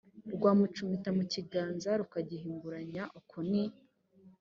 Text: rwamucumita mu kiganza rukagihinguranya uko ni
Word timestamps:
rwamucumita 0.35 1.09
mu 1.17 1.23
kiganza 1.33 1.89
rukagihinguranya 1.99 3.03
uko 3.19 3.37
ni 3.49 3.63